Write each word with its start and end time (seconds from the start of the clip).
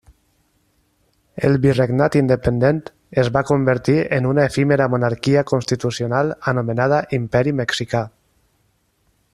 El 1.49 1.57
virregnat 1.65 2.17
independent 2.21 2.79
es 3.23 3.29
va 3.35 3.43
convertir 3.51 3.97
en 4.19 4.29
una 4.31 4.47
efímera 4.53 4.89
monarquia 4.95 5.45
constitucional 5.53 6.33
anomenada 6.53 7.03
Imperi 7.21 7.55
Mexicà. 7.61 8.03